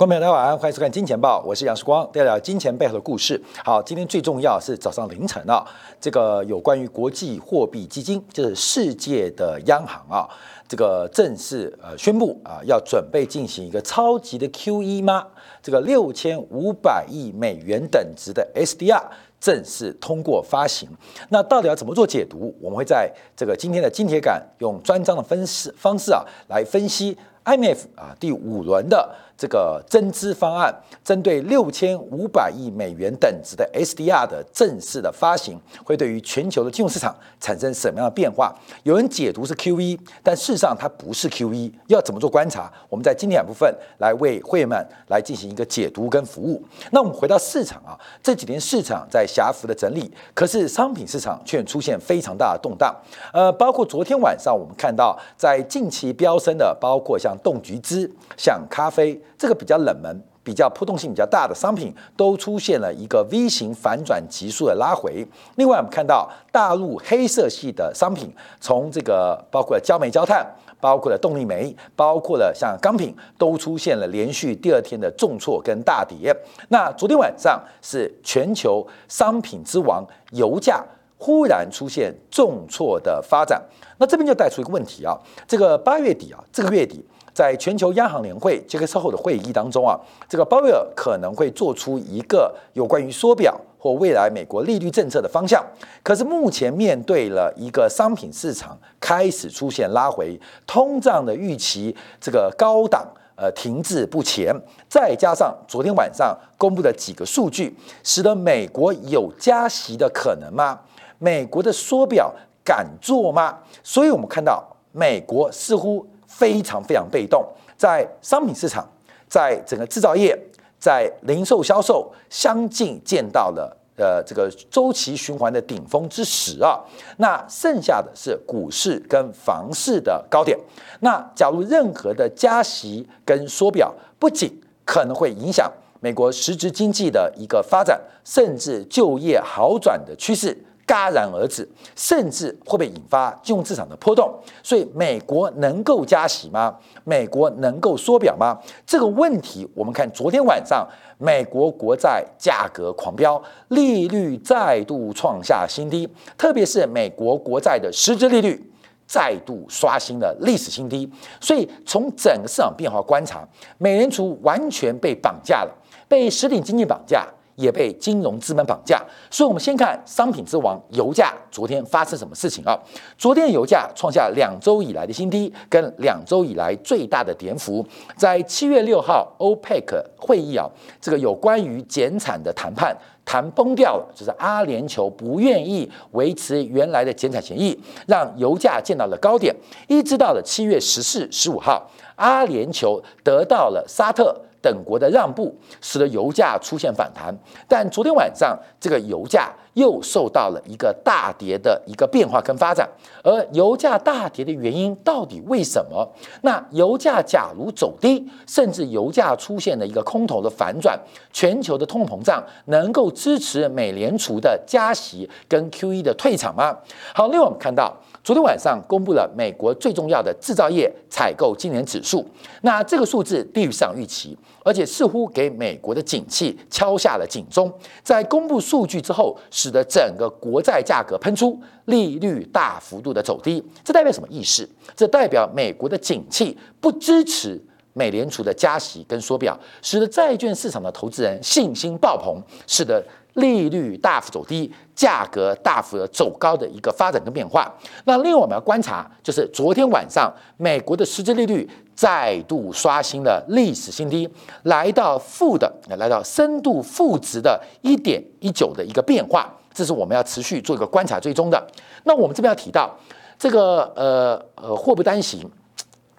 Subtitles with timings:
[0.00, 3.38] 观众朋友大家晚安，欢迎收看《金钱报》，我是杨世光，带来金钱背后的故事。
[3.62, 5.62] 好，今天最重要是早上凌晨啊，
[6.00, 10.26] 这个有关于国际货币基金，就是世界的央行啊，
[10.66, 15.26] 这个正式呃宣布啊，要准备进行一个超级的 QE 吗？
[15.62, 19.02] 这个六千五百亿美元等值的 SDR
[19.38, 20.88] 正式通过发行，
[21.28, 22.56] 那到底要怎么做解读？
[22.62, 29.14] 我们会在这个今天的金铁杆用专章的分析方式啊来分析 IMF 啊第五轮的。
[29.40, 30.70] 这个增资方案
[31.02, 38.54] 针对六千五百亿美元等值的 SDR 的正式的发行，会对于全球的金融市场产生什么样的变化？
[38.82, 41.72] 有人解读是 QE，但事实上它不是 QE。
[41.86, 42.70] 要怎么做观察？
[42.90, 46.62] 我们在今天两部分来为会员们来进行一个解读跟服务。
[46.92, 52.94] 那我们回到市场啊，这几天市场在狭幅的整理，可是商品市场却出现非常大的动荡。
[53.32, 59.18] 呃，包括昨天晚上我们看到在近期飙升的，包括像冻橘汁、像咖啡。
[59.40, 65.26] 这个比较冷门、比较波动性比较大的商品，都出现了一个 V 型反转急速的拉回。
[65.56, 68.30] 另外，我们看到大陆黑色系的商品，
[68.60, 70.46] 从这个包括焦煤、焦炭，
[70.78, 76.36] 包括了动力煤，包括了像钢品，都出现了连续第二天的重挫跟大跌。
[76.68, 80.84] 那昨天晚上是全球商品之王油价
[81.16, 83.58] 忽然出现重挫的发展。
[83.96, 85.16] 那这边就带出一个问题啊，
[85.48, 87.02] 这个八月底啊，这个月底。
[87.32, 95.64] 在全球央行年会这个稍后的会议当中啊，这个鲍威尔可能会做出一个有关于缩表或未来美国利率政策的方向。
[96.02, 104.54] 可是目前面对了一个商品市场开始出现拉回，通胀的预期这个高档呃停滞不前，
[104.88, 110.78] 再加上昨天晚上公布的几个数据，使得美国有加息的可能吗？
[111.18, 113.58] 美国的缩表敢做吗？
[113.82, 116.06] 所以我们看到美国似乎。
[116.40, 117.46] 非常非常被动，
[117.76, 118.88] 在商品市场，
[119.28, 120.34] 在整个制造业，
[120.78, 126.80] 在零售销售，相继见到了呃这个周期循环的顶峰之时啊。
[127.18, 130.58] 那剩下的是股市跟房市的高点。
[131.00, 134.50] 那假如任何的加息跟缩表，不仅
[134.86, 135.70] 可能会影响
[136.00, 140.56] 美国实质经济的一个发展，甚至就业好转的趋势。
[140.90, 144.28] 戛然而止，甚至会被引发金融市场的波动？
[144.60, 146.76] 所以，美国能够加息吗？
[147.04, 148.58] 美国能够缩表吗？
[148.84, 150.84] 这个问题，我们看昨天晚上
[151.18, 158.60] 美国国债价格狂飙，利率再度创下新低，特别是美国国债的实质利率
[159.06, 161.08] 再度刷新了历史新低。
[161.40, 165.72] 所以，从整个市场变化观察，美联储完全被绑架了，
[166.08, 167.24] 被实体经济绑架。
[167.60, 172.74] 也被金融资本绑架，所以，我们先看商品之王油价昨天发生什么事情啊？
[173.18, 177.86] 昨天油价创下两周以来的新低，跟两周以来最大的跌幅。
[178.16, 180.66] 在七月六号欧佩克会议啊，
[181.00, 189.54] 这个有关于减产的谈判谈崩掉了，就是阿联酋不愿意维持原来的减产协议，让油价见到了高点。
[189.86, 194.34] 一直到了七月十四、十五号，阿联酋得到了沙特。
[194.62, 197.34] 等国的让步，使得油价出现反弹，
[197.68, 202.88] 但昨天晚上这个油价又受到了一个大跌的一个变化跟发展。
[203.22, 206.06] 而油价大跌的原因到底为什么？
[206.42, 210.98] 那油价假如走低，甚至油价出现了一个空头的反转，
[211.32, 216.76] 全球的通膨胀能够支持美联储的加息跟 QE 的退场吗？
[217.14, 217.94] 好，另外我们看到。
[218.22, 222.24] 昨天晚上公布了美国最重要的制造业采购经理指数，
[222.60, 227.72] 那这个数字低于市场预期，而且似乎给美国的景气敲下了警钟。
[228.02, 234.68] 在公布数据之后，使得整个国债价格喷出，利率大幅度的走低，这代表什么意思？
[234.94, 237.58] 这代表美国的景气不支持
[237.94, 243.02] 美联储的加息跟缩表，使得债券市场的投资人信心爆棚，使得。
[243.34, 247.72] 利率大幅走低，价格大幅的走高的一个发展跟变化。
[248.04, 254.28] 那另外我们要观察，就是昨天晚上美国的实际利率再度刷新了历史新低，
[254.64, 259.52] 来到负的，来到深度负值的一点一九的一个变化。
[259.72, 261.66] 这是我们要持续做一个观察追踪的。
[262.04, 262.90] 那我们这边要提到
[263.38, 265.48] 这个呃呃祸不单行。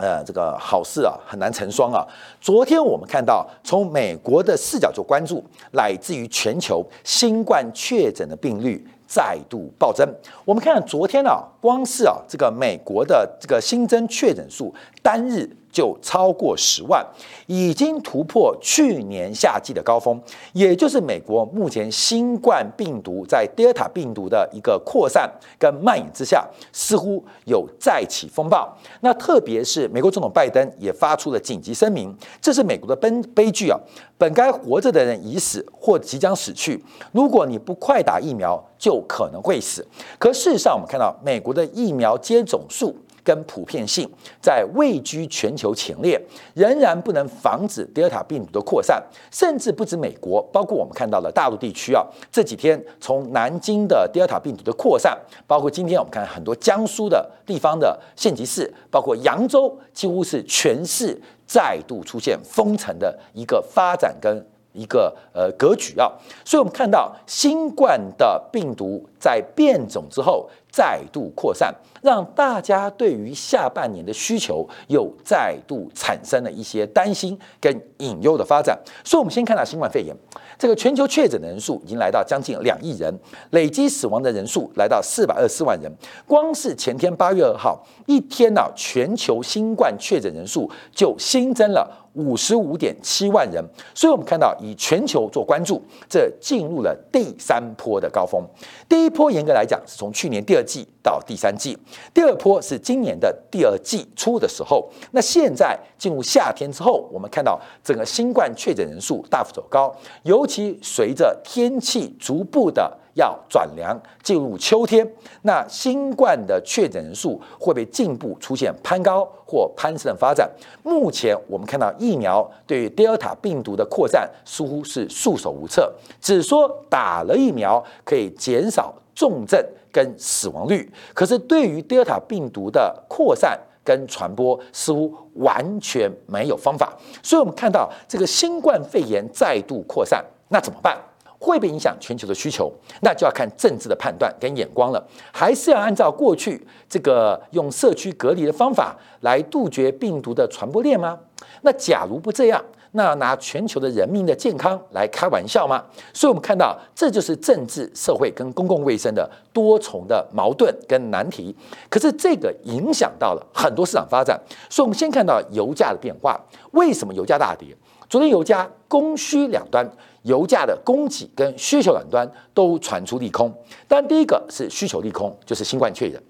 [0.01, 2.03] 呃，这个好事啊，很难成双啊。
[2.41, 5.43] 昨天我们看到，从美国的视角做关注，
[5.73, 10.11] 乃至于全球新冠确诊的病例再度暴增。
[10.43, 15.49] 我们看昨天啊，光是啊这个美国的这个新增确诊数单日。
[15.71, 17.01] 就超过十万，
[17.47, 20.21] 已经突破去年夏季的高峰，
[20.51, 28.77] 也就是美国目前新冠病毒在德尔塔病毒的一个扩散跟蔓延之下，似乎有再起风暴。
[28.99, 33.79] 那特别是美国总统拜登也发出了紧急声明，这是美国的悲悲剧啊！
[34.17, 39.87] 本该活着的人已死或即将死去，如果你不快打疫苗，就可能会死。
[40.19, 42.95] 可事实上，我们看到美国的疫苗接种数。
[43.23, 44.09] 跟普遍性
[44.41, 46.19] 在位居全球前列，
[46.55, 48.99] 仍然不能防止德尔塔病毒的扩散，
[49.31, 55.15] 甚至不止美国，包括我们看到的大陆地区啊，这几天从南京的德尔塔病毒的扩散，
[55.45, 61.15] 包括今天我们看很多江苏的地方的县级市，包括扬州，几乎是全市
[61.45, 64.43] 再度出现封城的一个发展跟
[64.73, 66.11] 一个呃格局啊，
[66.43, 71.73] 所以我们看到新冠的病毒在变种之后再度扩散。
[72.01, 78.75] 让大家对于下半年的需求又再度产生了一些担心跟隐忧的发展。
[79.05, 80.15] 所以，我们先看到新冠肺炎，
[80.57, 83.13] 这个全球确诊的人数已经来到将近两亿人，
[83.51, 85.91] 累计死亡的人数来到四百二十四万人。
[86.25, 91.99] 光是前天八月二号一天呢，全球新冠确诊人数就新增了。
[92.13, 93.63] 五十五点七万人，
[93.95, 98.43] 所以我们看到以全球做关注，这进入了第三波的高峰。
[98.89, 101.77] 第一波严格来讲是从去年第二季到第三季，
[102.13, 104.89] 第二波是今年的第二季初的时候。
[105.11, 112.97] 那现在进入夏天之后，我们看到整个新冠确诊人数大幅走高，尤其随着天气逐步的。
[113.15, 115.05] 要转凉，进入秋天，
[115.41, 120.49] 那新冠的确诊人数会被进一步出现攀高或攀升的发展。
[120.81, 136.93] 目前我们看到疫苗对于德尔塔病毒的扩散似乎是束手无策，只说打了疫苗可以减少重症跟死亡率，可是对于德尔塔病毒的扩散跟传播似乎完全没有方法。
[137.21, 140.97] 所以我们看到这个新冠肺炎再度扩散，那怎么办？
[141.39, 142.71] 会不会影响全球的需求？
[143.01, 145.03] 那就要看政治的判断跟眼光了。
[145.33, 151.17] 还是要按照过去这个用社区隔离的方法来杜绝病毒的传播链吗？
[151.63, 155.83] 那假如不这样，那拿全球的人民的健康来开玩笑吗？
[156.13, 161.55] 所以我们看到，这就是政治、社会跟公共卫生的多重的矛盾跟难题。
[161.89, 164.39] 可是这个影响到了很多市场发展。
[164.69, 166.39] 所以我们先看到油价的变化。
[166.71, 167.75] 为什么油价大跌？
[168.09, 169.89] 昨天油价供需两端。
[170.23, 173.51] 油价的供给跟需求两端都传出利空，
[173.87, 176.21] 但第一个是需求利空，就是新冠确诊。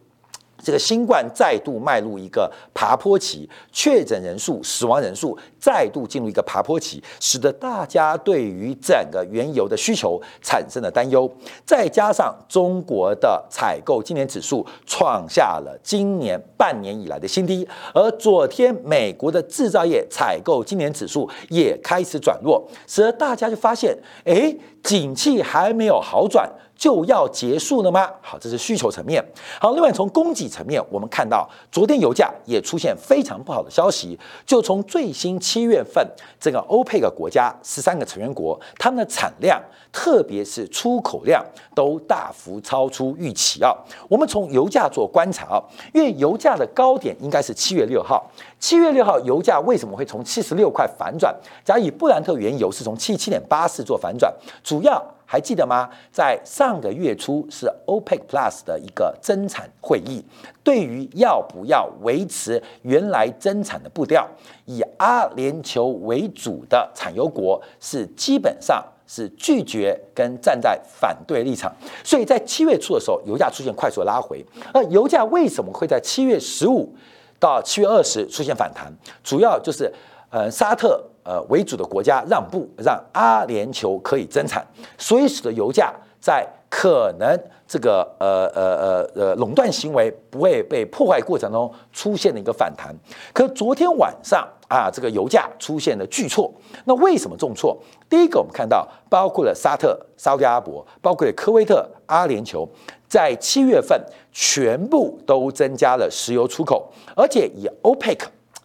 [0.64, 11.32] 这个新冠再度迈入一个爬坡期，确诊人数、死亡人数再度进入一个爬坡期，使得大家对于整个原油的需求产生了担忧。
[11.64, 26.52] 再加上中国的采购今年指数创下了今年半年以来的新低，而昨天美国的制造业采购今年指数也开始转弱，使得大家就发现，哎，景气还没有好转。
[26.82, 28.10] 就要结束了吗？
[28.24, 29.24] 好，这是需求层面。
[29.60, 34.18] 好，另外从供给层面，我们看到昨天油价也出现非常不好的消息。
[34.48, 36.10] 就从最新七月份，
[36.40, 39.62] 这个欧佩克国家十三个成员国，他们的产量，
[39.92, 41.46] 特别是出口量，
[41.76, 43.76] 都大幅超出预期啊。
[44.08, 45.62] 我们从油价做观察啊，
[45.94, 48.26] 因为油价的高点应该是七月六号。
[48.62, 51.36] 七月六号油价为什么会从七十六块反转？
[51.66, 55.06] 假以布兰特原油是从七七点八四做反转，主要。
[55.32, 55.90] 还记得吗？
[56.12, 60.22] 在上个月初是 OPEC Plus 的一个增产会议，
[60.62, 64.28] 对于要不要维持原来增产的步调，
[64.66, 71.74] 以阿联酋为主的产油国是基本上是拒绝跟站在反对立场，
[72.04, 74.46] 所以在七月初的时候，油价出现快速拉回。
[74.74, 76.94] 而油价为什么会在七月十五
[77.40, 78.94] 到七月二十出现反弹？
[79.24, 79.90] 主要就是
[80.30, 81.02] 呃沙特。
[81.24, 84.66] 呃，为主的国家让步，让阿联酋可以增产，
[84.98, 92.96] 所以使得油价在可能这个呃呃呃呃垄断行为不会被破坏过程中出现了一个反弹。
[93.34, 96.52] 可昨天晚上啊，这个油价出现了巨挫。
[96.86, 97.78] 那为什么重挫？
[98.10, 102.68] 第一个，我们看到包括了沙特、沙特阿伯，包括科威特、阿联酋，
[103.08, 104.02] 在七月份
[104.32, 108.20] 全部都增加了石油出口，而且以 OPEC。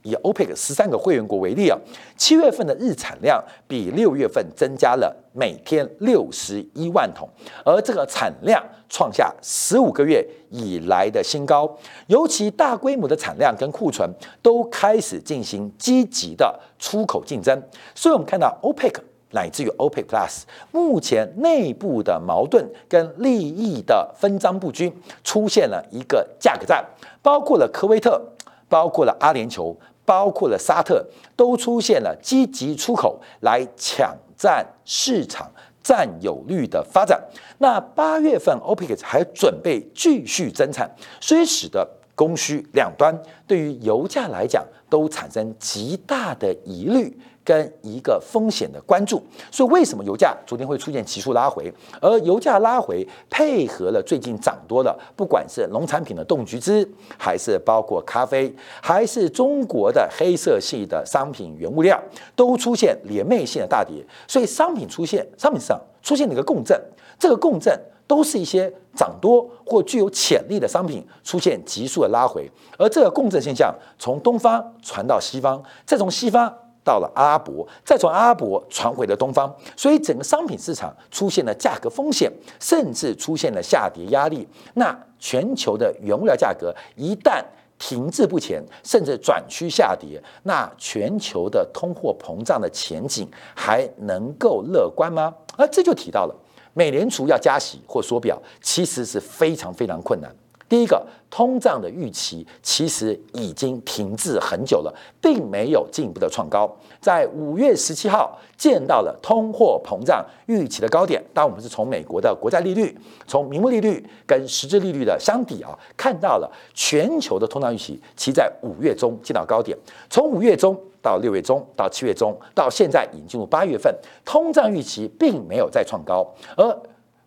[0.06, 1.76] 以 OPEC 十三个会员国为例啊，
[2.16, 7.28] 七月份的日产量比六月份增加了每天六十一万桶，
[7.64, 11.76] 而这个产量创下十五个月以来的新高。
[12.06, 14.08] 尤其大规模的产量跟库存
[14.40, 17.60] 都开始进行积极的出口竞争，
[17.92, 18.94] 所以我们看到 OPEC
[19.32, 24.90] 乃至于 OPEC Plus，目前内部的矛盾跟利益的分赃不均，
[25.24, 26.84] 出现了一个价格战，
[27.20, 28.22] 包括了科威特，
[28.68, 29.74] 包括了阿联酋，
[30.06, 31.04] 包括了沙特，
[31.36, 35.50] 都出现了积极出口来抢占市场
[35.82, 37.20] 占有率的发展。
[37.58, 41.86] 那八月份 OPEC 还准备继续增产，所以使得
[42.16, 47.16] 供需两端对于油价来讲都产生极大的疑虑。
[47.46, 51.72] 跟一个风险的关注，所以为什么油价昨天会出现急速拉回？
[52.00, 56.84] 而油价拉回配合了最近涨多的，不管是农产品的冻橘汁，
[57.16, 62.02] 还是包括咖啡，还是中国的黑色系的商品原物料，
[62.34, 64.04] 都出现连袂性的大跌。
[64.26, 66.76] 所以商品出现，商品市场出现了一个共振，
[67.16, 76.52] 这个共振都是一些涨多或具有潜力的商品出现急速的拉回，而这个共振现象从东方传到西方，再从西方。
[76.86, 84.46] 到了阿拉伯，再从阿拉伯传回了东方，所以整个商品市场出现了价格风险，甚至出现了下跌压力。
[84.74, 87.42] 那全球的原物料价格一旦
[87.76, 95.34] 停滞不前，甚至转趋下跌，那全球的通货膨胀的前景还能够乐观吗？
[95.56, 96.34] 而这就提到了
[96.76, 100.30] 美联储要加息或缩表，其实是非常非常困难。
[100.68, 106.70] 第一个，通胀的预期其实已经停滞很久了，并没有进一步的创高。
[107.00, 112.94] 在五月十七号见到了通货膨胀预期的高点，当我们是从美国的国债利率、
[113.26, 119.78] 从名目利率跟实质利率的相抵啊，看到了全球的通胀预期其在五月中见到高点。
[120.10, 123.94] 从五月中到六月中到七月中到现在已经进入八月份，
[124.24, 126.76] 通胀预期并没有再创高，而。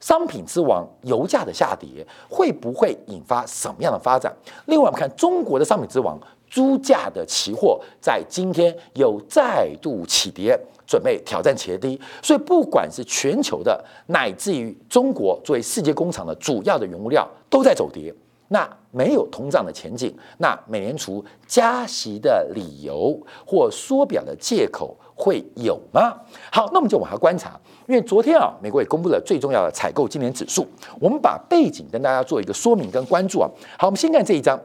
[0.02, 4.34] 商品之王油价的下跌会不会引发什么样的发展？
[4.68, 6.18] 另外，我们看中国的商品之王
[6.48, 10.58] 猪价的期货在今天又再度起跌，
[10.88, 12.00] 准备挑战前低。
[12.24, 18.16] 所以，不管是全球的，乃至于中国作为世界工厂的主要的原物料，都在走跌。
[18.50, 26.14] 那没有通胀的前景，那美联储加息的理由或缩表的借口会有吗？
[26.52, 30.68] 好，那我们就往下观察，因为昨天啊，美国也公布了最重要的采购今年指数，
[31.00, 33.50] 我们把背景跟大家做一个说明跟关注啊。
[33.78, 34.60] 好，我们先看这一张。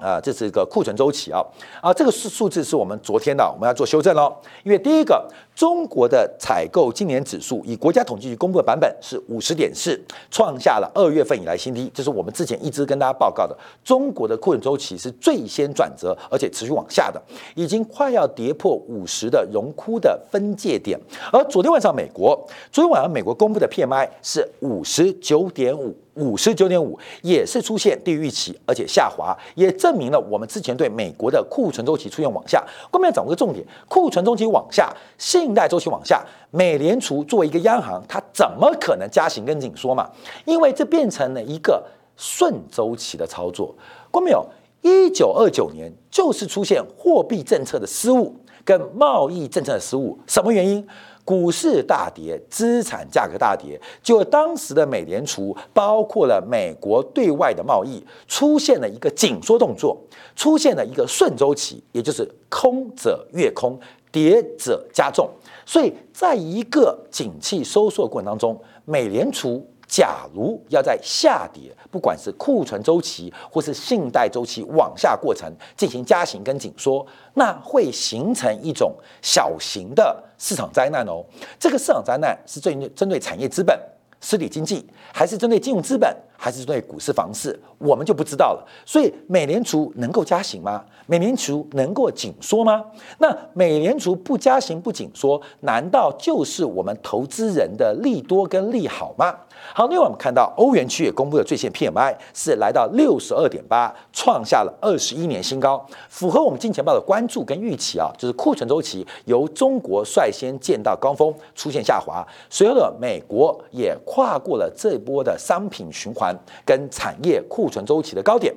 [0.00, 1.44] 啊，这是一个库存周期啊，
[1.82, 4.34] 啊，这个数数字是我们昨天的，我们要做修正喽。
[4.64, 11.90] 因为第一个，中国的采购今年指数以国家统计局公布的版本是五十点四，创下了二月份以来新低。
[11.92, 17.20] 这是我们之前一直跟大家报告的，中国的库存周期是最先转折，而且持续往下的，
[17.54, 20.98] 已经快要跌破五十的荣枯的分界点。
[21.30, 22.34] 而昨天晚上美国，
[22.72, 25.94] 昨天晚上美国公布的 PMI 是五十九点五。
[26.20, 32.64] 五十九点五也是出现低于预期，而且下滑，也证明了我们之前对美国的库存周期出现往下。
[32.92, 40.08] 后面要掌握个重点：库存周期往下，信贷周期往下，美联储作为一个央行，它怎么可能加息跟紧缩嘛？
[40.44, 41.82] 因为这变成了一个
[42.16, 43.74] 顺周期的操作。
[44.10, 44.46] 过没有？
[44.82, 48.34] 一九二九年就是出现货币政策的失误
[48.64, 50.86] 跟贸易政策的失误，什么原因？
[51.24, 59.96] 股市大跌，资产价格大跌，就当时的美联储，包括了美国对外的贸易，出现了一个紧缩动作，
[60.34, 63.78] 出现了一个顺周期，也就是空者越空，
[64.10, 65.30] 跌者加重。
[65.64, 69.64] 所以，在一个景气收缩过程当中，美联储。
[69.90, 81.22] 假如要在下跌，不管是库存周期或是信贷周期往下过程进行加息跟紧缩，那会形成一种小型的市场灾难哦。
[81.58, 83.78] 这个市场灾难是针对针对产业资本、
[84.20, 88.66] 实体经济，还是针对金融资本，还是针对股市、房市，我们就不知道了。
[88.86, 90.82] 所以，美联储能够加息吗？
[91.06, 92.82] 美联储能够紧缩吗？
[93.18, 99.36] 那美联储不加息不紧缩，难道就是我们投资人的利多跟利好吗？
[99.72, 118.52] 好，另外我们看到欧元区也公布了最新 PMI 是来到六十二点八，创下了二十一年新高，符合我们金钱豹的关注跟预期啊，就是库存周期由中国率先见到高峰，出现下滑，随后的美国也跨过了这波的商品循环跟产业库存周期的高点。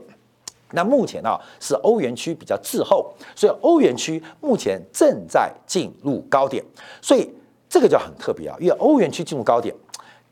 [0.72, 6.64] 那目前呢是欧元区比较滞后，所以欧元区目前正在进入高点，
[7.00, 7.30] 所以
[7.70, 9.74] 这个就很特别啊，因为欧元区进入高点。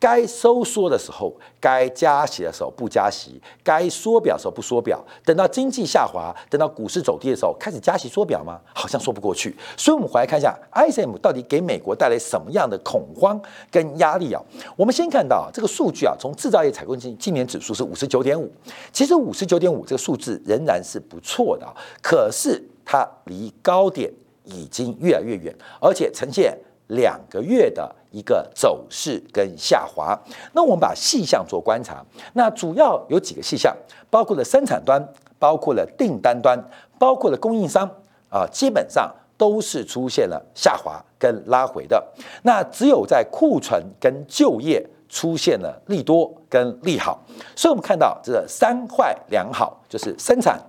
[0.02, 5.00] 该收缩的时候，该加息的时候不加息，该缩表的时候不缩表。
[5.24, 8.60] 等到经济下滑，等到股市走低的时候，开始加息缩表吗？
[8.74, 9.56] 好像说不过去。
[9.78, 13.40] 所以，我们回来看一下 ISM 到底给美国带来什么样的恐慌
[13.70, 14.42] 跟压力啊？
[14.76, 18.52] 我们先看到这个数据啊，从制造业采购经今年指数是五十九点五，
[18.92, 21.68] 其实五十九点五这个数字仍然是不错的，
[22.02, 24.12] 可是它离高点
[24.46, 26.58] 已经越来越远，而且呈现。
[26.88, 30.18] 两个月的一个走势跟下滑。
[30.54, 33.76] 那我们把细项做观察，那主要有几个细项，
[34.10, 35.02] 包括了生产端，
[35.40, 36.62] 包括了订单端，
[37.00, 37.90] 包括了供应商
[38.30, 42.06] 啊，基本上都是出现了下滑跟拉回的。
[42.44, 47.20] 那只有在库存跟就业出现了利多跟利好，
[47.56, 50.60] 所以我们看到这三坏两好，就是生产、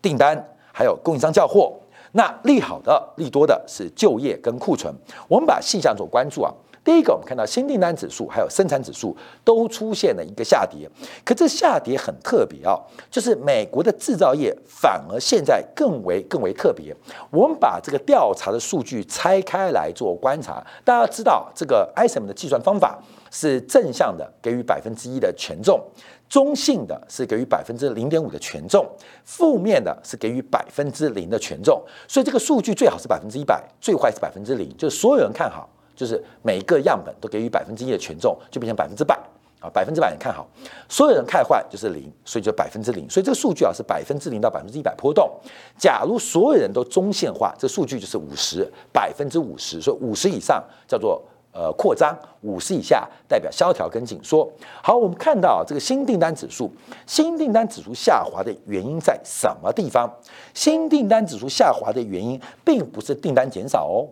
[0.00, 0.36] 订单
[0.72, 1.72] 还有供应商交货。
[2.12, 4.94] 那利好的、利多的是就业跟库存。
[5.28, 6.50] 我们把细项做关注啊。
[6.86, 10.88] 第一个，我们看到新订单指数还有生产指数都出现了一个下跌，
[11.24, 12.78] 可这下跌很特别啊，
[13.10, 16.94] 就是美国的制造业反而现在更为更为特别。
[17.32, 23.02] 我们把这个调查的数据拆开来做观察，大家知道这个 ISM 的计算方法
[23.32, 25.84] 是正向的，给予百分之一的权重。
[26.28, 28.86] 中性的是给予百分之零点五的权重，
[29.24, 39.18] 负面的是给予百分之零的权重，所以这个数据最好是百分之一百，最坏是百分之零，就是所有人看好，就是每个样本都给予百分之一的权重，就变成百分之百
[39.58, 40.46] 啊，百分之百人看好，
[40.88, 45.28] 所有人看坏就是零，所以就百分之零，所以这个数据啊是百分之零到百分之一百波动。
[45.76, 51.20] 假如所有人都中线化，这数据就是五十，百分之五十，所以五十以上叫做。
[51.58, 54.46] 呃，扩张五十以下代表萧条跟紧缩。
[54.82, 56.70] 好，我们看到这个新订单指数，
[57.06, 60.06] 新订单指数下滑的原因在什么地方？
[60.52, 64.04] 新订单指数下滑的原因，并不是订单减少哦，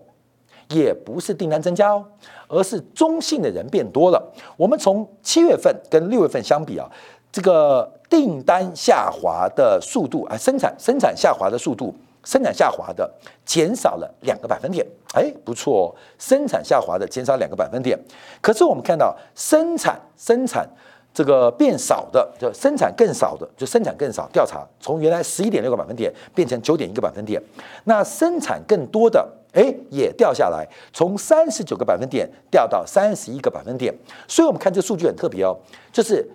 [0.68, 2.04] 也不是订单增加哦，
[2.48, 4.32] 而是中性的人变多了。
[4.56, 6.90] 我们从七月份跟六月份相比啊，
[7.30, 11.94] 这个订单下滑的速度啊，生产生产下滑的速度。
[12.26, 13.06] 生产下滑的
[13.44, 15.84] 减少了两个百分点，哎，不错哦，
[16.18, 17.98] 生产下滑的减少两个百分点。
[18.40, 20.66] 可是我们看到生产生产
[21.12, 24.26] 这个变少的，就生产更少的，就生产更少。
[24.32, 27.38] 调查从原来十一点六个百分点变成九点一个百分点，
[27.84, 33.94] 那生产更多的，哎，也掉下来，从三十九个百分点掉到三十一个百分点。
[34.28, 35.56] 所以我们看这数据很特别哦，
[35.90, 36.28] 就是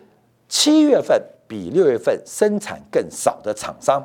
[0.47, 4.03] 七月份比六月份生产更少的厂商。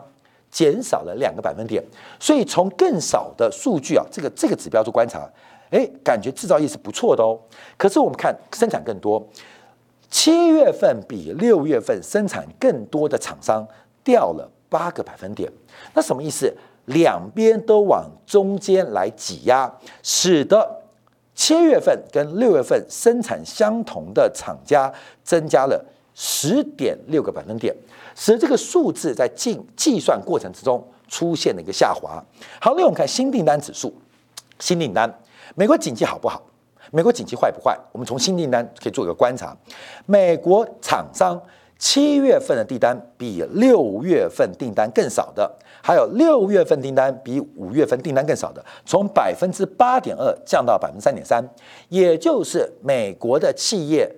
[0.50, 1.82] 减少了两个百分点，
[2.20, 5.28] 所以从更少的数据啊，这个这个指标做观察，
[5.70, 7.36] 哎，感觉制造业是不错的哦。
[7.76, 9.20] 可是我们看生产更多，
[10.08, 13.66] 七月份比六月份生产更多的厂商
[14.04, 15.50] 掉了八个百分点，
[15.92, 16.56] 那什么意思？
[16.86, 20.82] 两边都往中间来挤压，使得
[21.34, 24.92] 七月份跟六月份生产相同的厂家
[25.22, 27.74] 增加了十点六个百分点。
[28.16, 32.22] 使得这个数字在计计算过程之中出现了一个下滑。
[32.60, 33.92] 好，那我们看新订单指数，
[34.60, 35.12] 新订单，
[35.56, 36.40] 美国景气好不好？
[36.92, 37.76] 美国景气坏不坏？
[37.90, 39.56] 我们从新订单可以做一个观察。
[40.06, 41.40] 美国厂商
[41.76, 45.52] 七月份的订单比六月份订单更少的，
[45.86, 51.46] 还有六月份订单比五月份订单更少的，从百分之八点二降到百分之三点三，
[51.90, 54.10] 也就是美国的企业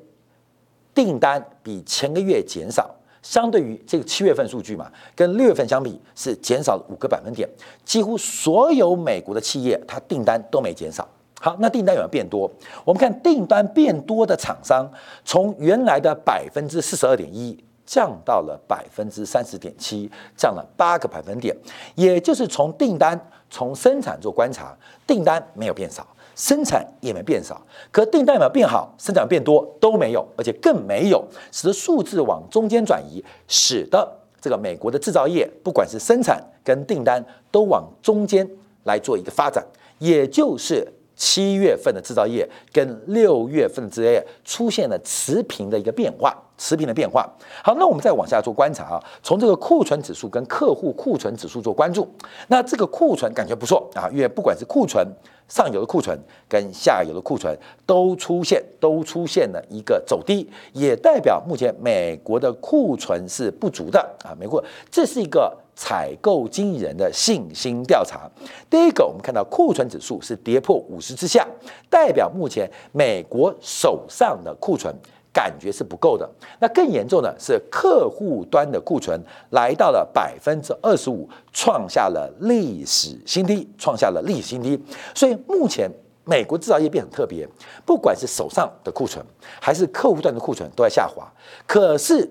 [0.94, 2.94] 订单比前个月减少。
[3.20, 7.48] 相对于这个七月份数据嘛，跟六月份相比是减少了五个百分点，
[7.85, 11.05] 几乎所有美国的企业它订单都没减少。
[11.40, 12.48] 好，那订单有没有变多？
[12.85, 14.88] 我们看订单变多的厂商，
[15.24, 21.57] 从原来的百分之四十二点一降到了百分之三十点七，降了八个百分点。
[21.94, 23.18] 也就是从订单
[23.49, 26.07] 从生产做观察，订单没有变少。
[26.35, 27.59] 生产也没变少，
[27.90, 28.94] 可订单有没有变好？
[28.99, 34.07] 生产变多都没有，而且更没有，使得数字往中间转移，使得
[34.38, 38.46] 这个美国的制造业，不管是生产跟订单，都往中间
[38.85, 39.64] 来做一个发展，
[39.99, 47.29] 也就是七月份的制造业跟六月份的制造业出现了持平的一个变化，持平的变化。
[47.62, 52.09] 好，那我们再往下做观察啊，从这个库存指数跟客户库存指数做关注，
[52.49, 55.07] 那这个库存感觉不错啊，因为不管是库存。
[55.49, 64.35] 上游的库存跟下游的库存都出现都出现了一个走低，也代表目前美国的库存是不足的啊。
[64.37, 68.29] 美国这是一个采购经理人的信心调查。
[68.69, 71.47] 第一个，我们看到库存指数是跌破五十之下，
[71.88, 74.92] 代表目前美国手上的库存。
[75.37, 76.27] 感觉是不够的。
[76.59, 79.20] 那更严重的是，客户端的库存
[79.51, 84.83] 来到了百分之二十五，创下了历史新低，创下了历史新低。
[85.14, 85.90] 所以目前
[86.25, 87.46] 美国制造业变很特别，
[87.85, 89.22] 不管是手上的库存，
[89.61, 91.31] 还是客户端的库存都在下滑，
[91.66, 92.27] 可是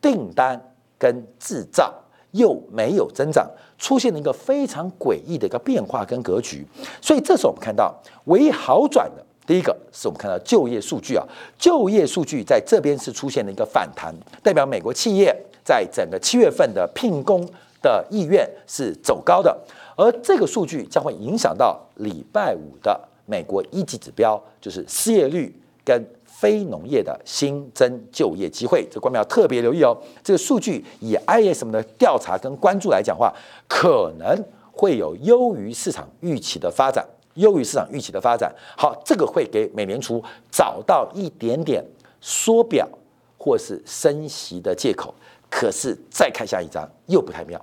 [0.00, 0.60] 订单
[0.98, 1.94] 跟制造
[2.32, 6.66] 又没有增长，出现了一个非常诡异的一个变化跟格局。
[7.00, 7.94] 所以这时候我们看到
[8.24, 9.24] 唯一好转的。
[9.48, 11.24] 第一个是我们看到就业数据啊，
[11.58, 15.34] 就业数据在这边是出现了一个反弹，代表美国企业
[15.64, 17.48] 在整个七月份的聘工
[17.80, 19.58] 的意愿是走高的，
[19.96, 29.96] 而这个数据将会影响到礼拜五的美国一级指标就是失业率跟非农业的新增就业机会，这官们要特别留意哦。
[30.22, 33.32] 这个数据以 ISM 的调查跟关注来讲话，
[33.66, 37.04] 可能会有优于市场预期的发展，
[37.38, 38.54] 优于市场预期的发展。
[38.76, 41.84] 好，这个会给美联储找到一点点
[42.20, 42.88] 缩表
[43.36, 45.12] 或是升息的借口。
[45.50, 47.58] 可是再看下一张又不太妙。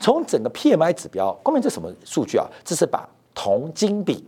[0.00, 2.46] 从整个 PMI 指标，关键这什么数据啊？
[2.64, 4.24] 这是把铜金比、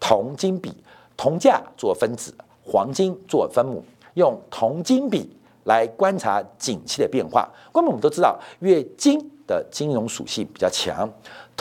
[0.00, 0.72] 铜金比、
[1.18, 2.32] 铜价做分子，
[2.64, 5.28] 黄金做分母，用铜金比
[5.64, 7.46] 来观察景气的变化。
[7.70, 11.06] 关键我们都知道，越金的金融属性比较强，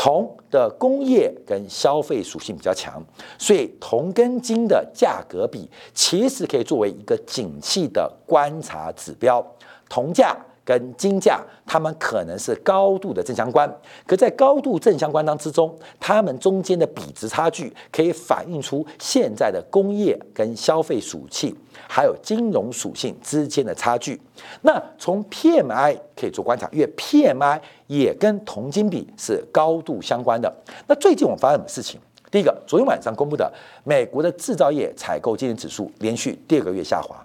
[0.02, 3.04] 铜的工业跟消费属性比较强，
[3.38, 9.46] 所以铜跟金的价格比其实可以作为一个景气的观察指标。
[9.90, 10.38] 铜价。
[10.70, 13.68] 跟金价，它们可能是高度的正相关，
[14.06, 21.56] 可在高度正相关当之中，它们中间的比值差距可以反映出现在的工业跟消费属性，
[21.88, 24.22] 还有金融属性之间的差距。
[24.62, 30.54] 那从 PMI 可以做观察，因为 PMI 也跟铜金比是高度相关的。
[30.86, 32.00] 那最近我们发生什么事情？
[32.30, 33.52] 第一个，昨天晚上公布的
[33.84, 37.16] 美国的制造业采购经理指数连续第二个月下滑，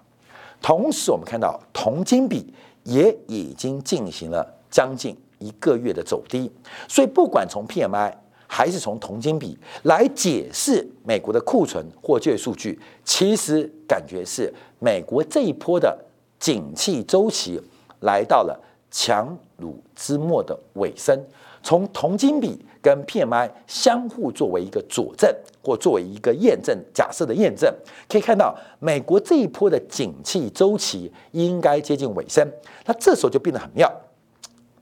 [0.63, 2.51] 同时我们看到铜金比。
[2.85, 6.49] 也已经进行了将近一个月的走低，
[6.87, 8.13] 所以不管从 PMI
[8.47, 15.97] 还是从铜金比来解释美国的库存或就业数据，其实感觉是美国这一波的
[16.39, 17.59] 景气周期
[18.01, 21.19] 来到了强弩之末的尾声。
[21.63, 27.73] 从铜金比跟 PMI 相互作为一个佐证，或作为一个验证假设的验证，
[28.07, 32.47] 可以看到美国这一波的景气周期应该接近尾声。
[32.85, 33.91] 那这时候就变得很妙，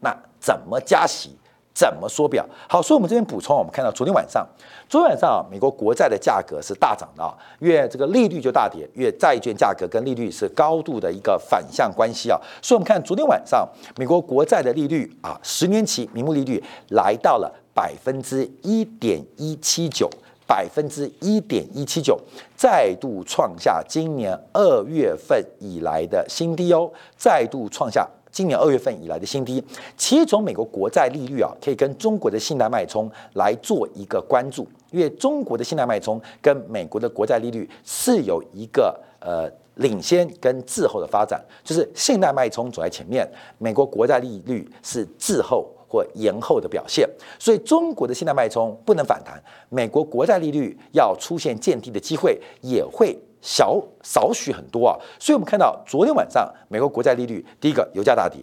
[0.01, 1.29] 那怎么加息？
[1.73, 2.45] 怎么缩表？
[2.69, 4.47] 好，所以我们这边补充，我们看到昨天晚上，
[4.87, 12.37] 昨天晚上啊，美国国债的价格是大涨的啊，因为这个利率就大跌，越债券价格跟利率是高度的一个反向关系啊。
[12.61, 20.09] 所以我们看昨天晚上美国国债的利率啊，十年期名目利率来到了百分之一点一七九，
[20.45, 22.19] 百分之一点一七九，
[22.55, 28.07] 再度创下今年二月份以来的新低哦，再度创下。
[28.31, 29.63] 今年二月份以来的新低，
[29.95, 43.23] 其实从美国国债利率啊，可以跟中国的信贷脉冲来做一个关注，因为中国的信贷脉冲跟美国的国债利率是有一个呃领先跟滞后的发展，就是信贷脉冲走在前面，
[43.59, 53.15] 美国国债利率是滞后或延后的表现，所以中国的信贷脉冲不能反弹，美国国债利率要出现见底的机会也会。
[53.45, 58.41] 小少许很多啊，所以我们看到昨天晚上美国国债利率，第一个油价大跌，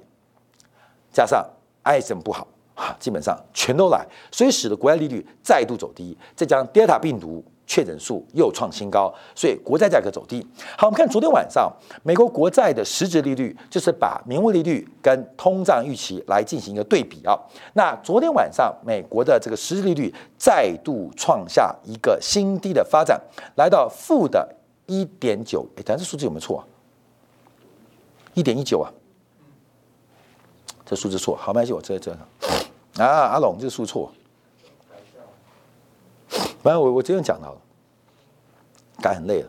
[1.11, 1.43] 加上
[1.85, 10.45] ISM 不好啊，基本上全都来，所以使得国债利率再度走低，再加上 Delta 病毒确诊数又创新高，所以国债价格走低。
[10.77, 17.39] 好，我们看昨天晚上美国国债的实质利率，就是把名目利率跟通胀预期来进行一个对比啊。
[17.75, 23.21] 那昨天晚上美国的这个实质利率再度创下一个新低的发展，
[23.55, 24.57] 来到负的。
[24.87, 26.65] 一点九，哎，咱这数字有没有错？
[28.35, 28.91] 一点一九啊，
[30.85, 32.11] 这数字错，好，没关系，我这这
[32.97, 34.11] 啊，阿龙，这个数错，
[36.63, 37.61] 反正我我这样讲到了，
[39.03, 39.49] 改很累了，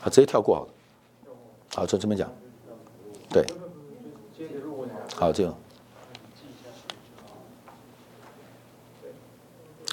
[0.00, 0.68] 好，直接跳过好了，
[1.74, 2.30] 好，从这边讲，
[3.30, 3.44] 对，
[5.14, 5.54] 好，这样，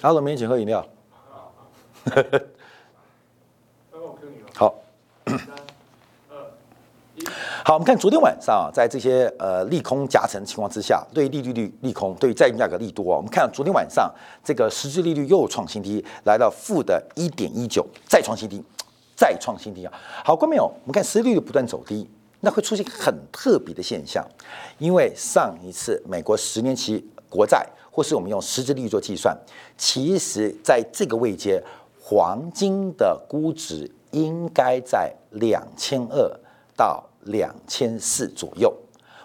[0.02, 0.86] 阿龙，明天请喝饮料。
[4.56, 4.76] 好，
[7.66, 13.06] 好我们看昨天晚上，在这些呃利空夹层情况之下，对利率率利空，对债券价格利多。
[13.06, 18.62] 我们看昨天晚上这个实质利率又创新低，来到负的一点一九，再创新低，
[19.16, 19.94] 再创新低啊。
[20.26, 22.06] 好，观众朋友，我们看实际利率不断走低，
[22.42, 24.28] 那会出现很特别的现象，
[24.78, 29.34] 因为上一次美国十年期国债，或是我们用实质利率做计算，
[29.78, 31.64] 其实在这个位阶，
[32.02, 36.30] 黄金的估值应该在两千二
[36.76, 37.02] 到。
[37.26, 38.74] 两千四左右，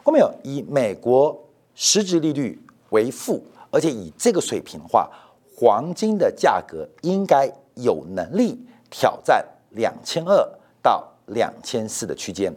[0.04, 1.38] 后面有以美国
[1.74, 5.10] 实质利率为负，而且以这个水平的话，
[5.56, 8.58] 黄金的价格应该有能力
[8.90, 10.48] 挑战两千二
[10.82, 12.54] 到两千四的区间。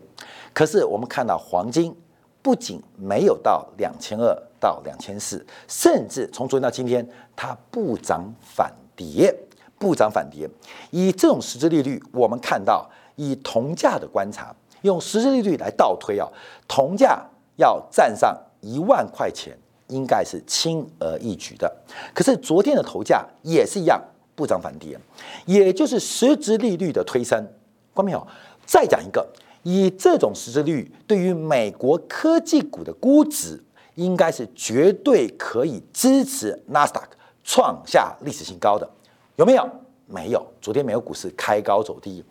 [0.54, 1.96] 可是我们看到黄金
[2.42, 9.34] 不仅没有到两千二到两千四，甚至从昨天到今天它不涨反跌，
[9.78, 10.50] 不涨反跌。
[10.92, 14.56] 以这种实质利率，我们看到以铜价的观察。
[14.82, 16.28] 用实质利率来倒推啊，
[16.68, 17.24] 铜价
[17.58, 21.74] 要站上一万块钱，应该是轻而易举的。
[22.14, 24.02] 可是昨天的铜价也是一样，
[24.36, 24.98] 不涨反跌，
[25.46, 27.48] 也就是实质利率的推升。
[27.94, 28.26] 关没有？
[28.66, 29.28] 再讲一个，
[29.64, 33.62] 以这种实质利率，对于美国科技股的估值，
[33.96, 38.80] 应该是绝对可以支持纳斯达克创下历史新高。
[38.80, 38.90] 的
[39.36, 39.70] 有没有？
[40.12, 40.46] 没有。
[40.62, 42.24] 昨天美国股市开高走低，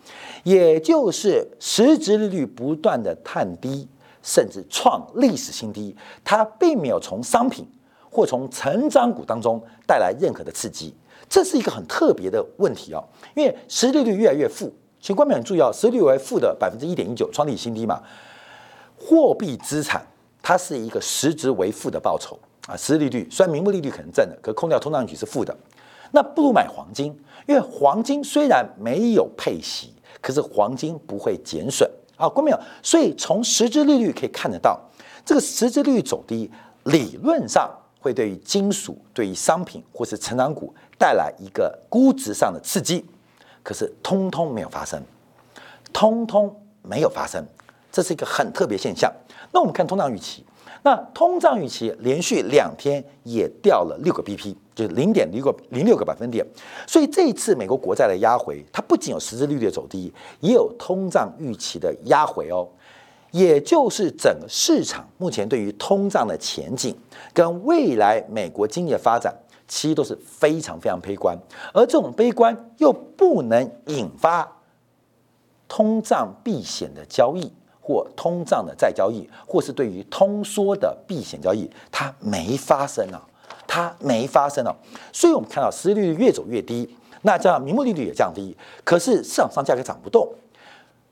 [0.45, 3.89] 也就是实质利率不断的探低，
[4.23, 7.67] 甚至创历史新低，它并没有从商品
[8.11, 10.95] 或从成长股当中带来任何的刺激。
[11.29, 14.73] 这是一个很特别的问题哦，因为实质利率越来越负。
[15.01, 18.03] 请官们很注意哦，实率为负的百分之一点一九，创历史新低嘛。
[18.99, 20.05] 货币资产
[20.43, 25.57] 它是一个实质为负的报酬啊，实利率虽然名目利率可能正的，可空掉通胀率是负的。
[26.13, 27.07] 那不如买黄金，
[27.47, 32.61] 因为黄金虽然没有配息，可是黄金不会减损啊，官没有？
[32.83, 34.79] 所以从实质利率可以看得到，
[35.25, 36.51] 这个实质利率走低，
[36.85, 37.71] 理论上
[38.01, 43.05] 会对于金属、对于商品或是成长股带来一个估值上的刺激。
[43.63, 45.03] 可是通通没有发生，
[45.93, 47.45] 通通没有发生，
[47.93, 49.13] 这是一个很特别现象。
[49.53, 50.45] 那我们看通胀预期，
[50.83, 56.47] 那通胀预期连续两天也掉了六个 BP，就是零点零个零六个百分点。
[56.87, 62.67] 所以这一次美国国债的压回，它不仅有实质利率的走低，也有通胀预期的压回哦。
[63.33, 66.97] 也就是整个市场目前对于通胀的前景
[67.33, 69.35] 跟未来美国经济的发展。
[69.73, 71.39] 其实都是非常非常悲观，
[71.73, 74.57] 而这种悲观又不能引发
[75.69, 83.23] 通胀避险的交易，或通胀的再交易，或是对于通缩的避险交易，它没发生啊，
[83.71, 84.75] 它没发生啊。
[85.13, 90.29] 所以我们看到实际利率越走越低，那这样名目利率也降低，可是市场上价格涨不动，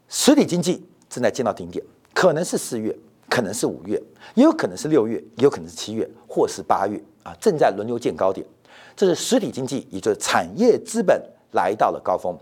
[0.08, 2.92] 实体经济正在见到顶点，可能是四月，
[3.30, 4.02] 可能是五月，
[4.34, 7.00] 也有可能是六月，也有可能是七月，或是八月。
[7.22, 8.46] 啊，正在轮流见高点，
[8.96, 12.34] 这是实体经济，也就是产业资本来到了高峰。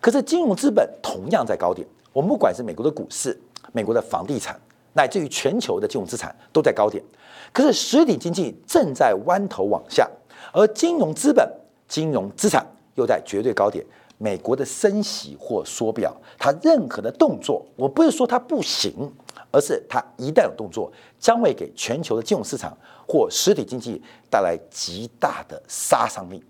[0.00, 1.86] 可是金融资本同样在高点。
[2.12, 3.38] 我们不管是美国的股市、
[3.72, 4.58] 美国的房地产，
[4.94, 7.04] 乃至于全球的金融资产都在高点。
[7.52, 10.08] 可是实体经济正在弯头往下，
[10.52, 11.48] 而金融资本、
[11.88, 13.84] 金融资产又在绝对高点。
[14.18, 19.10] 美国的升息或缩表，它任何的动作，我不是说它不行。
[19.52, 22.72] 而是它一旦有动作，将会给全球的金融市场
[23.04, 26.40] 或实体经济带来极大的杀伤力。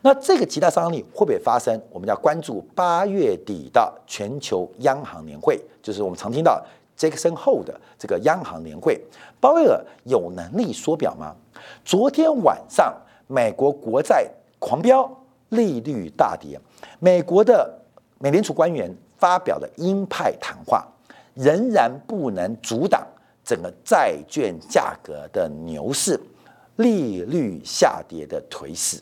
[0.00, 1.78] 那这个极大杀伤力会不会发生？
[1.90, 6.64] 我们要关注八月底的全球央行年会，就是我们常听到
[7.00, 9.00] 杰克森后的这个央行年会。
[9.40, 11.34] 鲍威尔有能力缩表吗？
[11.82, 12.94] 昨天晚上
[13.26, 15.10] 美国国债狂飙，
[15.48, 16.60] 利率大跌，
[16.98, 17.74] 美国的
[18.18, 20.86] 美联储官员发表了鹰派谈话。
[21.32, 23.06] 仍然不能阻挡
[23.42, 26.20] 整个债券价格的牛市、
[26.76, 29.00] 利率下跌的颓势。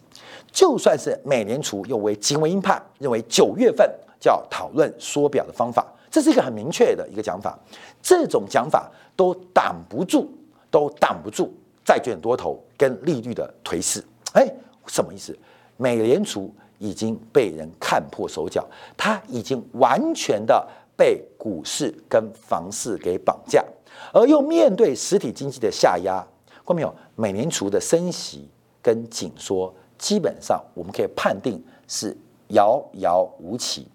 [0.52, 5.84] 就算是美联储又为极为鹰派，认为九月份就要讨论缩表的方法，
[6.18, 7.57] 这是一个很明确的一个讲法。
[8.02, 10.26] 这种讲法都挡不住，
[10.68, 11.54] 都挡不住
[11.85, 14.04] 债券多头跟利率的颓势。
[14.33, 14.44] 哎，
[14.88, 15.38] 什么意思？
[15.76, 20.66] 美联储已经被人看破手脚，它已经完全的。
[20.96, 23.64] 被股市跟房市给绑架，
[24.12, 26.26] 而又面对实体经济的下压，
[26.66, 26.92] 看没有？
[27.14, 28.48] 美联储的升息
[28.83, 32.16] 跟紧缩，基本上我们可以判定是
[32.48, 33.87] 遥遥无期。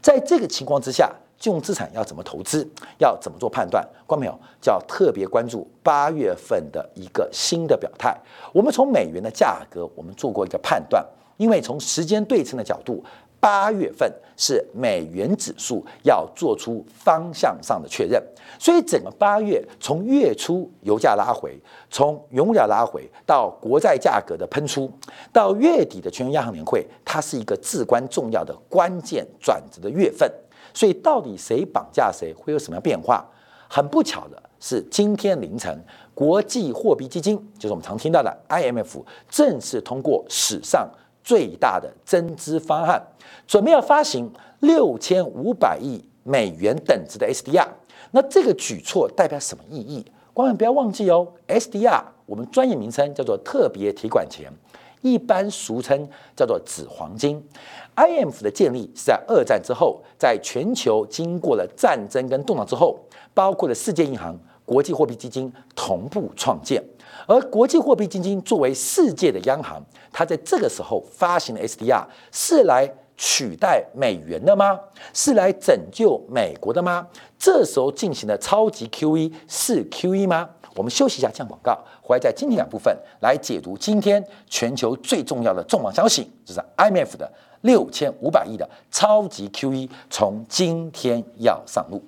[0.00, 1.14] 在这个情况之下，
[1.46, 2.68] 金融资产要怎么投资？
[2.98, 3.88] 要怎么做判断？
[4.04, 4.36] 关没有？
[4.60, 8.12] 就要特别关注八月份的一个新的表态。
[8.52, 11.06] 我们从美元的价格，我们做过一个判断，
[11.36, 13.00] 因为从时间对称的角度。
[13.38, 18.20] 八月份是美元指数要做出方向上的确认，
[18.58, 21.56] 所以整个八月从月初油价拉回，
[21.88, 24.90] 从原物料拉回到国债价格的喷出，
[25.32, 30.28] 到月底的全球央行年会，它是一个至关重要的关键转折的月份。
[30.76, 33.24] 所以到底谁绑架谁，会有什么样变化？
[33.66, 35.76] 很不巧的是，今天凌晨，
[36.14, 40.86] 国际货币基金，就是我们常听到的 IMF，正式通过史上。
[41.24, 43.02] 最大的增资方案，
[43.48, 47.66] 准备要发行六千五百亿美元等值的 SDR。
[48.12, 50.06] 那这个举措代表什么意义？
[50.32, 54.48] 观众不要忘记哦，SDR 我们专业名称叫做特别提款权，
[55.02, 57.42] 一般俗称叫做纸黄金。
[57.96, 62.98] IMF 的建立是在二战之后，在全球经过了战争跟动荡之后，
[63.32, 66.82] 包括了世界银行、国际货币基金同步创建。
[67.26, 69.82] 而国际货币基金作为世界的央行，
[70.12, 74.78] 它在这个时候发行的 SDR 是来取代美元的吗？
[75.14, 77.06] 是来拯救美国的吗？
[77.38, 80.50] 这时候进行的超级 QE 是 QE 吗？
[80.76, 87.30] 我们休息一下，降广告，回来在今天两部分来解读今天全球最重要的重磅消息，就是 IMF 的
[87.62, 92.02] 六千五百亿的超级 QE 从今天要上路。